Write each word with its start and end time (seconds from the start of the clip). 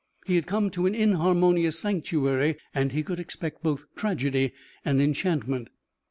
He 0.25 0.33
had 0.33 0.47
come 0.47 0.71
to 0.71 0.87
an 0.87 0.95
inharmonious 0.95 1.77
sanctuary 1.77 2.57
and 2.73 2.91
he 2.91 3.03
could 3.03 3.19
expect 3.19 3.61
both 3.61 3.85
tragedy 3.95 4.51
and 4.83 4.99
enchantment. 4.99 5.67